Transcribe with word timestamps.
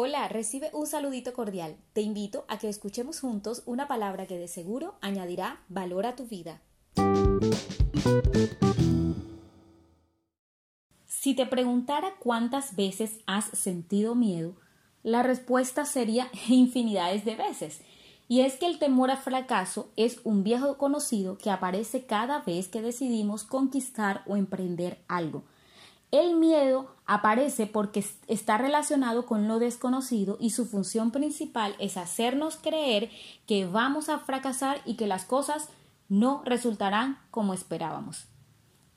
Hola, 0.00 0.28
recibe 0.28 0.70
un 0.74 0.86
saludito 0.86 1.32
cordial. 1.32 1.76
Te 1.92 2.02
invito 2.02 2.44
a 2.46 2.60
que 2.60 2.68
escuchemos 2.68 3.18
juntos 3.18 3.64
una 3.66 3.88
palabra 3.88 4.28
que 4.28 4.38
de 4.38 4.46
seguro 4.46 4.94
añadirá 5.00 5.64
valor 5.68 6.06
a 6.06 6.14
tu 6.14 6.24
vida. 6.28 6.62
Si 11.04 11.34
te 11.34 11.46
preguntara 11.46 12.14
cuántas 12.20 12.76
veces 12.76 13.18
has 13.26 13.46
sentido 13.46 14.14
miedo, 14.14 14.54
la 15.02 15.24
respuesta 15.24 15.84
sería 15.84 16.30
infinidades 16.48 17.24
de 17.24 17.34
veces. 17.34 17.80
Y 18.28 18.42
es 18.42 18.54
que 18.54 18.66
el 18.66 18.78
temor 18.78 19.10
al 19.10 19.18
fracaso 19.18 19.90
es 19.96 20.20
un 20.22 20.44
viejo 20.44 20.78
conocido 20.78 21.38
que 21.38 21.50
aparece 21.50 22.06
cada 22.06 22.42
vez 22.42 22.68
que 22.68 22.82
decidimos 22.82 23.42
conquistar 23.42 24.22
o 24.28 24.36
emprender 24.36 25.02
algo. 25.08 25.42
El 26.10 26.36
miedo 26.36 26.94
aparece 27.06 27.66
porque 27.66 28.04
está 28.28 28.56
relacionado 28.56 29.26
con 29.26 29.46
lo 29.46 29.58
desconocido 29.58 30.38
y 30.40 30.50
su 30.50 30.66
función 30.66 31.10
principal 31.10 31.74
es 31.78 31.96
hacernos 31.96 32.56
creer 32.56 33.10
que 33.46 33.66
vamos 33.66 34.08
a 34.08 34.18
fracasar 34.18 34.80
y 34.86 34.94
que 34.94 35.06
las 35.06 35.24
cosas 35.24 35.68
no 36.08 36.42
resultarán 36.44 37.18
como 37.30 37.52
esperábamos. 37.52 38.26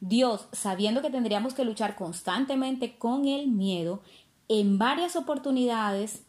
Dios, 0.00 0.48
sabiendo 0.52 1.02
que 1.02 1.10
tendríamos 1.10 1.54
que 1.54 1.64
luchar 1.64 1.96
constantemente 1.96 2.98
con 2.98 3.26
el 3.26 3.48
miedo, 3.48 4.02
en 4.48 4.78
varias 4.78 5.16
oportunidades 5.16 6.22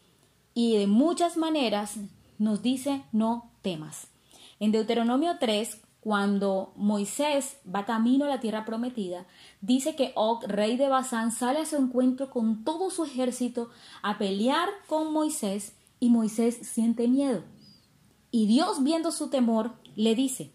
y 0.54 0.78
de 0.78 0.88
muchas 0.88 1.38
maneras 1.38 1.96
nos 2.38 2.62
dice 2.62 3.04
no 3.12 3.52
temas. 3.62 4.08
En 4.60 4.72
Deuteronomio 4.72 5.38
3, 5.40 5.82
cuando 6.02 6.74
Moisés 6.76 7.58
va 7.64 7.86
camino 7.86 8.26
a 8.26 8.30
la 8.30 8.40
tierra 8.40 8.66
prometida, 8.66 9.26
dice 9.62 9.96
que 9.96 10.14
Og, 10.16 10.44
rey 10.46 10.78
de 10.78 10.88
Basán, 10.88 11.32
sale 11.32 11.60
a 11.60 11.66
su 11.66 11.76
encuentro 11.76 12.30
con 12.30 12.64
todo 12.64 12.90
su 12.90 13.04
ejército 13.04 13.70
a 14.02 14.18
pelear 14.18 14.70
con 14.88 15.12
Moisés 15.12 15.76
y 16.00 16.10
Moisés 16.10 16.58
siente 16.62 17.08
miedo. 17.08 17.44
Y 18.32 18.48
Dios, 18.48 18.84
viendo 18.84 19.12
su 19.12 19.30
temor, 19.30 19.74
le 19.96 20.16
dice, 20.16 20.54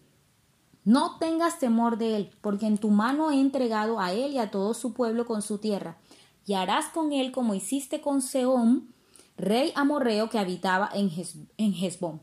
no 0.85 1.17
tengas 1.17 1.59
temor 1.59 1.97
de 1.97 2.15
él, 2.15 2.31
porque 2.41 2.67
en 2.67 2.77
tu 2.77 2.89
mano 2.89 3.31
he 3.31 3.39
entregado 3.39 3.99
a 3.99 4.13
él 4.13 4.33
y 4.33 4.37
a 4.37 4.51
todo 4.51 4.73
su 4.73 4.93
pueblo 4.93 5.25
con 5.25 5.41
su 5.41 5.57
tierra, 5.57 5.97
y 6.45 6.53
harás 6.53 6.87
con 6.87 7.11
él 7.11 7.31
como 7.31 7.55
hiciste 7.55 8.01
con 8.01 8.21
Seón, 8.21 8.93
rey 9.37 9.71
amorreo 9.75 10.29
que 10.29 10.39
habitaba 10.39 10.89
en, 10.93 11.09
Hezbón. 11.09 12.21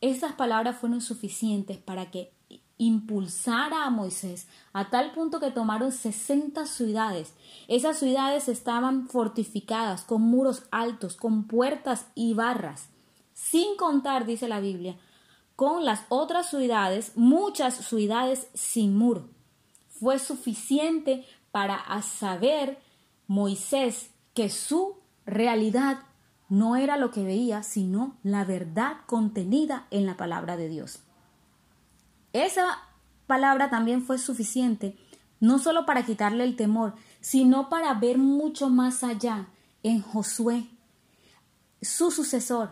Estas 0.00 0.32
palabras 0.32 0.76
fueron 0.78 1.00
suficientes 1.00 1.78
para 1.78 2.10
que 2.10 2.32
impulsara 2.78 3.84
a 3.84 3.90
Moisés 3.90 4.48
a 4.72 4.90
tal 4.90 5.12
punto 5.12 5.40
que 5.40 5.50
tomaron 5.50 5.92
sesenta 5.92 6.66
ciudades. 6.66 7.34
Esas 7.68 7.98
ciudades 7.98 8.48
estaban 8.48 9.08
fortificadas 9.08 10.02
con 10.02 10.22
muros 10.22 10.64
altos, 10.70 11.16
con 11.16 11.46
puertas 11.46 12.06
y 12.14 12.34
barras, 12.34 12.88
sin 13.32 13.76
contar, 13.76 14.26
dice 14.26 14.48
la 14.48 14.60
Biblia, 14.60 14.96
con 15.56 15.84
las 15.84 16.04
otras 16.08 16.50
ciudades, 16.50 17.12
muchas 17.14 17.74
ciudades 17.74 18.48
sin 18.54 18.96
muro. 18.96 19.28
Fue 19.88 20.18
suficiente 20.18 21.24
para 21.52 21.80
saber 22.02 22.78
Moisés 23.28 24.10
que 24.34 24.50
su 24.50 24.96
realidad 25.24 26.00
no 26.48 26.76
era 26.76 26.96
lo 26.96 27.10
que 27.10 27.22
veía, 27.22 27.62
sino 27.62 28.16
la 28.22 28.44
verdad 28.44 28.98
contenida 29.06 29.86
en 29.90 30.06
la 30.06 30.16
palabra 30.16 30.56
de 30.56 30.68
Dios. 30.68 31.03
Esa 32.34 32.80
palabra 33.28 33.70
también 33.70 34.02
fue 34.02 34.18
suficiente, 34.18 34.98
no 35.38 35.60
solo 35.60 35.86
para 35.86 36.04
quitarle 36.04 36.42
el 36.42 36.56
temor, 36.56 36.94
sino 37.20 37.68
para 37.68 37.94
ver 37.94 38.18
mucho 38.18 38.68
más 38.68 39.04
allá 39.04 39.46
en 39.84 40.02
Josué, 40.02 40.66
su 41.80 42.10
sucesor, 42.10 42.70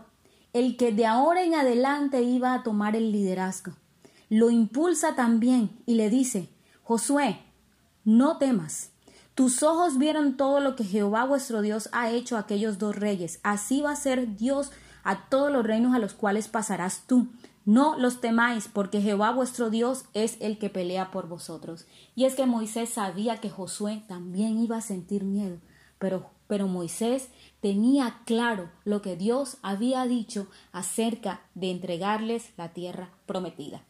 el 0.51 0.75
que 0.75 0.91
de 0.91 1.05
ahora 1.05 1.43
en 1.43 1.55
adelante 1.55 2.21
iba 2.23 2.53
a 2.53 2.61
tomar 2.61 2.97
el 2.97 3.13
liderazgo. 3.13 3.71
Lo 4.29 4.49
impulsa 4.49 5.15
también 5.15 5.81
y 5.85 5.95
le 5.95 6.09
dice, 6.09 6.49
Josué, 6.83 7.39
no 8.03 8.37
temas. 8.37 8.91
Tus 9.33 9.63
ojos 9.63 9.97
vieron 9.97 10.35
todo 10.35 10.59
lo 10.59 10.75
que 10.75 10.83
Jehová 10.83 11.23
vuestro 11.23 11.61
Dios 11.61 11.87
ha 11.93 12.09
hecho 12.09 12.35
a 12.35 12.41
aquellos 12.41 12.79
dos 12.79 12.97
reyes. 12.97 13.39
Así 13.43 13.81
va 13.81 13.91
a 13.91 13.95
ser 13.95 14.35
Dios 14.35 14.71
a 15.03 15.29
todos 15.29 15.51
los 15.51 15.65
reinos 15.65 15.95
a 15.95 15.99
los 15.99 16.13
cuales 16.13 16.49
pasarás 16.49 17.03
tú. 17.07 17.29
No 17.65 17.97
los 17.97 18.19
temáis, 18.19 18.67
porque 18.67 19.01
Jehová 19.01 19.31
vuestro 19.31 19.69
Dios 19.69 20.05
es 20.13 20.37
el 20.41 20.57
que 20.57 20.69
pelea 20.69 21.11
por 21.11 21.27
vosotros. 21.27 21.85
Y 22.15 22.25
es 22.25 22.35
que 22.35 22.45
Moisés 22.45 22.89
sabía 22.89 23.37
que 23.37 23.49
Josué 23.49 24.03
también 24.07 24.59
iba 24.59 24.77
a 24.77 24.81
sentir 24.81 25.23
miedo, 25.23 25.59
pero, 25.97 26.29
pero 26.47 26.67
Moisés 26.67 27.29
tenía 27.61 28.19
claro 28.25 28.69
lo 28.83 29.01
que 29.01 29.15
Dios 29.15 29.57
había 29.61 30.05
dicho 30.05 30.47
acerca 30.73 31.41
de 31.55 31.71
entregarles 31.71 32.51
la 32.57 32.73
tierra 32.73 33.11
prometida. 33.25 33.83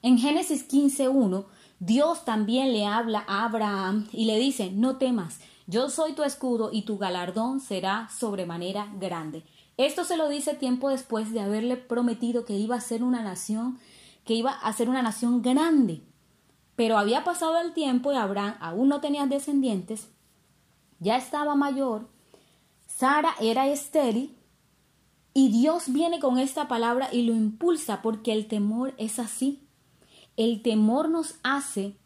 En 0.00 0.16
Génesis 0.16 0.68
15.1, 0.68 1.46
Dios 1.80 2.24
también 2.24 2.72
le 2.72 2.86
habla 2.86 3.24
a 3.26 3.44
Abraham 3.44 4.06
y 4.12 4.26
le 4.26 4.38
dice, 4.38 4.70
no 4.70 4.96
temas, 4.96 5.40
yo 5.66 5.90
soy 5.90 6.12
tu 6.12 6.22
escudo 6.22 6.70
y 6.72 6.82
tu 6.82 6.98
galardón 6.98 7.58
será 7.58 8.08
sobremanera 8.08 8.92
grande. 8.98 9.42
Esto 9.78 10.04
se 10.04 10.16
lo 10.18 10.28
dice 10.28 10.54
tiempo 10.54 10.90
después 10.90 11.32
de 11.32 11.40
haberle 11.40 11.76
prometido 11.76 12.44
que 12.44 12.58
iba 12.58 12.76
a 12.76 12.80
ser 12.80 13.02
una 13.02 13.22
nación, 13.22 13.78
que 14.24 14.34
iba 14.34 14.50
a 14.50 14.72
ser 14.74 14.90
una 14.90 15.02
nación 15.02 15.40
grande. 15.40 16.02
Pero 16.76 16.98
había 16.98 17.24
pasado 17.24 17.58
el 17.58 17.72
tiempo 17.72 18.12
y 18.12 18.16
Abraham 18.16 18.56
aún 18.60 18.88
no 18.88 19.00
tenía 19.00 19.26
descendientes, 19.26 20.08
ya 21.00 21.16
estaba 21.16 21.54
mayor, 21.54 22.08
Sara 22.86 23.34
era 23.40 23.68
estéril 23.68 24.36
y 25.32 25.50
Dios 25.50 25.92
viene 25.92 26.18
con 26.18 26.38
esta 26.38 26.66
palabra 26.66 27.08
y 27.12 27.22
lo 27.22 27.32
impulsa 27.32 28.02
porque 28.02 28.32
el 28.32 28.48
temor 28.48 28.94
es 28.98 29.20
así. 29.20 29.68
El 30.36 30.62
temor 30.62 31.08
nos 31.08 31.36
hace 31.44 31.96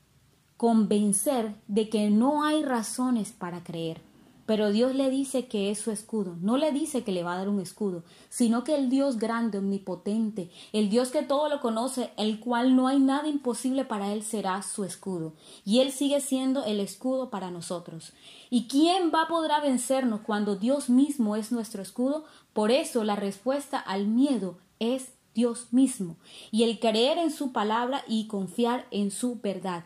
convencer 0.59 1.55
de 1.67 1.89
que 1.89 2.11
no 2.11 2.45
hay 2.45 2.63
razones 2.63 3.33
para 3.33 3.65
creer. 3.65 4.12
Pero 4.45 4.73
Dios 4.73 4.95
le 4.95 5.09
dice 5.09 5.47
que 5.47 5.71
es 5.71 5.79
su 5.79 5.91
escudo. 5.91 6.37
No 6.41 6.57
le 6.57 6.73
dice 6.73 7.05
que 7.05 7.13
le 7.13 7.23
va 7.23 7.35
a 7.35 7.39
dar 7.39 7.49
un 7.49 7.61
escudo, 7.61 8.03
sino 8.29 8.65
que 8.65 8.75
el 8.75 8.91
Dios 8.91 9.19
grande, 9.19 9.59
omnipotente, 9.59 10.51
el 10.73 10.91
Dios 10.91 11.11
que 11.11 11.23
todo 11.23 11.49
lo 11.49 11.61
conoce, 11.61 12.11
el 12.17 12.41
cual 12.41 12.75
no 12.75 12.89
hay 12.89 12.99
nada 12.99 13.29
imposible 13.29 13.85
para 13.85 14.13
él, 14.13 14.23
será 14.23 14.63
su 14.63 14.85
escudo. 14.85 15.35
Y 15.65 15.81
él 15.81 15.93
sigue 15.93 16.21
siendo 16.21 16.65
el 16.65 16.81
escudo 16.81 17.31
para 17.31 17.51
nosotros. 17.51 18.13
¿Y 18.51 18.67
quién 18.67 19.13
va 19.15 19.23
a 19.23 19.29
poder 19.29 19.53
vencernos 19.63 20.21
cuando 20.23 20.57
Dios 20.57 20.91
mismo 20.91 21.37
es 21.37 21.53
nuestro 21.53 21.83
escudo? 21.83 22.25
Por 22.53 22.71
eso 22.71 23.05
la 23.05 23.17
respuesta 23.17 23.79
al 23.79 24.07
miedo 24.07 24.59
es 24.79 25.13
Dios 25.35 25.73
mismo. 25.73 26.17
Y 26.51 26.65
el 26.65 26.79
creer 26.79 27.19
en 27.19 27.31
su 27.31 27.53
palabra 27.53 28.05
y 28.09 28.27
confiar 28.27 28.87
en 28.91 29.11
su 29.11 29.41
verdad. 29.41 29.85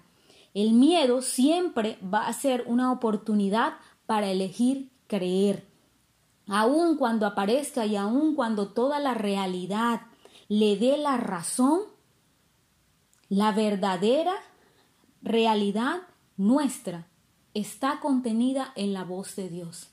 El 0.55 0.73
miedo 0.73 1.21
siempre 1.21 1.99
va 2.03 2.27
a 2.27 2.33
ser 2.33 2.65
una 2.67 2.91
oportunidad 2.91 3.75
para 4.07 4.31
elegir 4.31 4.91
creer. 5.07 5.67
Aun 6.49 6.97
cuando 6.97 7.27
aparezca 7.27 7.87
y 7.87 7.97
aun 7.97 8.35
cuando 8.35 8.69
toda 8.69 9.01
la 9.01 9.15
realidad 9.15 10.03
le 10.49 10.77
dé 10.77 10.97
la 10.97 11.17
razón, 11.17 11.81
la 13.29 13.53
verdadera 13.53 14.35
realidad 15.23 16.03
nuestra 16.37 17.09
está 17.55 18.01
contenida 18.01 18.73
en 18.77 18.93
la 18.93 19.03
voz 19.03 19.35
de 19.35 19.49
Dios. 19.49 19.91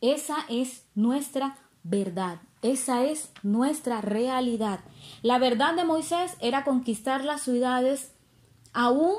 Esa 0.00 0.38
es 0.48 0.84
nuestra 0.94 1.58
verdad, 1.82 2.40
esa 2.62 3.04
es 3.04 3.30
nuestra 3.42 4.00
realidad. 4.00 4.80
La 5.22 5.38
verdad 5.38 5.74
de 5.74 5.84
Moisés 5.84 6.36
era 6.40 6.64
conquistar 6.64 7.24
las 7.24 7.42
ciudades 7.42 8.12
aun 8.72 9.14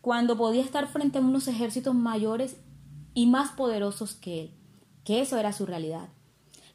cuando 0.00 0.36
podía 0.36 0.62
estar 0.62 0.88
frente 0.88 1.18
a 1.18 1.20
unos 1.20 1.48
ejércitos 1.48 1.94
mayores 1.94 2.56
y 3.18 3.26
más 3.26 3.50
poderosos 3.50 4.14
que 4.14 4.42
él, 4.42 4.54
que 5.02 5.20
eso 5.20 5.38
era 5.38 5.52
su 5.52 5.66
realidad. 5.66 6.08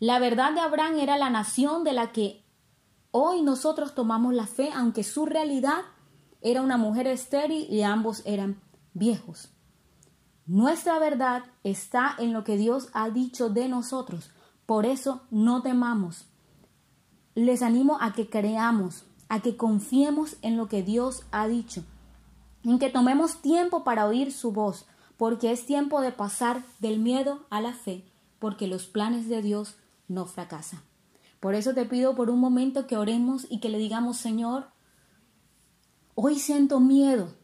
La 0.01 0.19
verdad 0.19 0.51
de 0.51 0.59
Abraham 0.59 0.99
era 0.99 1.17
la 1.17 1.29
nación 1.29 1.85
de 1.85 1.93
la 1.93 2.11
que 2.11 2.43
hoy 3.11 3.41
nosotros 3.41 3.95
tomamos 3.95 4.33
la 4.33 4.45
fe, 4.45 4.69
aunque 4.75 5.05
su 5.05 5.25
realidad 5.25 5.85
era 6.41 6.61
una 6.61 6.75
mujer 6.75 7.07
estéril 7.07 7.65
y 7.69 7.83
ambos 7.83 8.23
eran 8.25 8.59
viejos. 8.93 9.51
Nuestra 10.45 10.99
verdad 10.99 11.45
está 11.63 12.13
en 12.19 12.33
lo 12.33 12.43
que 12.43 12.57
Dios 12.57 12.89
ha 12.91 13.09
dicho 13.09 13.49
de 13.49 13.69
nosotros. 13.69 14.29
Por 14.65 14.85
eso 14.85 15.21
no 15.31 15.61
temamos. 15.61 16.25
Les 17.35 17.61
animo 17.61 17.99
a 18.01 18.11
que 18.11 18.29
creamos, 18.29 19.05
a 19.29 19.39
que 19.39 19.55
confiemos 19.55 20.35
en 20.41 20.57
lo 20.57 20.67
que 20.67 20.83
Dios 20.83 21.23
ha 21.31 21.47
dicho, 21.47 21.85
en 22.65 22.79
que 22.79 22.89
tomemos 22.89 23.41
tiempo 23.41 23.85
para 23.85 24.05
oír 24.07 24.33
su 24.33 24.51
voz, 24.51 24.87
porque 25.23 25.53
es 25.53 25.65
tiempo 25.65 26.01
de 26.01 26.11
pasar 26.11 26.65
del 26.79 26.99
miedo 26.99 27.45
a 27.49 27.61
la 27.61 27.71
fe, 27.71 28.03
porque 28.39 28.67
los 28.67 28.87
planes 28.87 29.29
de 29.29 29.41
Dios 29.41 29.77
no 30.09 30.25
fracasan. 30.25 30.81
Por 31.39 31.55
eso 31.55 31.73
te 31.73 31.85
pido 31.85 32.13
por 32.13 32.29
un 32.29 32.41
momento 32.41 32.87
que 32.87 32.97
oremos 32.97 33.47
y 33.49 33.61
que 33.61 33.69
le 33.69 33.77
digamos, 33.77 34.17
Señor, 34.17 34.65
hoy 36.13 36.39
siento 36.39 36.81
miedo, 36.81 37.35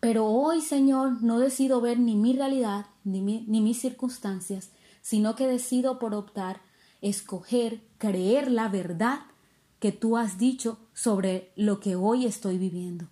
pero 0.00 0.26
hoy, 0.26 0.60
Señor, 0.60 1.22
no 1.22 1.38
decido 1.38 1.80
ver 1.80 2.00
ni 2.00 2.16
mi 2.16 2.32
realidad 2.32 2.86
ni, 3.04 3.20
ni 3.20 3.60
mis 3.60 3.80
circunstancias, 3.80 4.72
sino 5.02 5.36
que 5.36 5.46
decido 5.46 6.00
por 6.00 6.16
optar, 6.16 6.62
escoger, 7.00 7.80
creer 7.98 8.50
la 8.50 8.66
verdad 8.66 9.20
que 9.78 9.92
tú 9.92 10.16
has 10.16 10.36
dicho 10.36 10.80
sobre 10.94 11.52
lo 11.54 11.78
que 11.78 11.94
hoy 11.94 12.26
estoy 12.26 12.58
viviendo. 12.58 13.06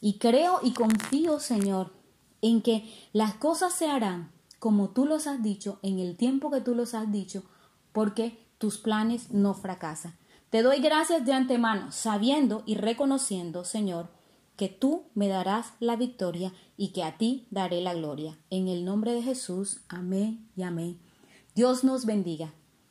Y 0.00 0.18
creo 0.18 0.58
y 0.60 0.72
confío, 0.72 1.38
Señor, 1.38 2.01
en 2.42 2.60
que 2.60 2.92
las 3.12 3.34
cosas 3.34 3.72
se 3.72 3.88
harán 3.88 4.30
como 4.62 4.90
tú 4.90 5.06
los 5.06 5.26
has 5.26 5.42
dicho, 5.42 5.80
en 5.82 5.98
el 5.98 6.16
tiempo 6.16 6.48
que 6.48 6.60
tú 6.60 6.76
los 6.76 6.94
has 6.94 7.10
dicho, 7.10 7.42
porque 7.90 8.38
tus 8.58 8.78
planes 8.78 9.32
no 9.32 9.54
fracasan. 9.54 10.16
Te 10.50 10.62
doy 10.62 10.78
gracias 10.78 11.24
de 11.24 11.32
antemano, 11.32 11.90
sabiendo 11.90 12.62
y 12.64 12.76
reconociendo, 12.76 13.64
Señor, 13.64 14.10
que 14.56 14.68
tú 14.68 15.06
me 15.14 15.26
darás 15.26 15.72
la 15.80 15.96
victoria 15.96 16.52
y 16.76 16.92
que 16.92 17.02
a 17.02 17.18
ti 17.18 17.48
daré 17.50 17.80
la 17.80 17.92
gloria. 17.94 18.38
En 18.50 18.68
el 18.68 18.84
nombre 18.84 19.12
de 19.14 19.22
Jesús, 19.22 19.80
amén 19.88 20.48
y 20.54 20.62
amén. 20.62 21.00
Dios 21.56 21.82
nos 21.82 22.06
bendiga. 22.06 22.54